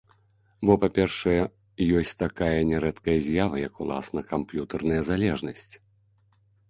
[0.67, 1.35] Бо, па-першае,
[1.99, 5.71] ёсць такая нярэдкая з'ява, як уласна камп'ютарная залежнасць.